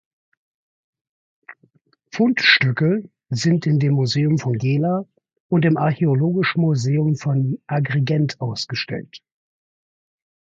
[2.11, 5.07] Fundstücke sind in dem Museum von Gela
[5.47, 9.21] und im archäologischen Museum von Agrigent ausgestellt.